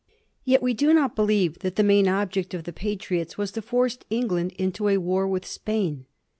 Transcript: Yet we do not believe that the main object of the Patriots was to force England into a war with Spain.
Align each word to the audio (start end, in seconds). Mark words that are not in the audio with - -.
Yet 0.43 0.63
we 0.63 0.73
do 0.73 0.95
not 0.95 1.15
believe 1.15 1.59
that 1.59 1.75
the 1.75 1.83
main 1.83 2.07
object 2.07 2.55
of 2.55 2.63
the 2.63 2.73
Patriots 2.73 3.37
was 3.37 3.51
to 3.51 3.61
force 3.61 3.99
England 4.09 4.53
into 4.53 4.87
a 4.89 4.97
war 4.97 5.27
with 5.27 5.45
Spain. 5.45 6.07